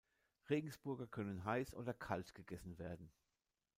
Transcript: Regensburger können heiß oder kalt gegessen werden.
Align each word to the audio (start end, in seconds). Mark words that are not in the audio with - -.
Regensburger 0.49 1.05
können 1.05 1.45
heiß 1.45 1.75
oder 1.75 1.93
kalt 1.93 2.33
gegessen 2.33 2.79
werden. 2.79 3.11